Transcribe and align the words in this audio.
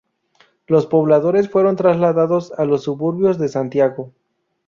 Los 0.65 0.87
pobladores 0.87 1.47
fueron 1.51 1.75
trasladados 1.75 2.53
a 2.57 2.65
los 2.65 2.85
suburbios 2.85 3.37
de 3.37 3.49
Santiago. 3.49 4.11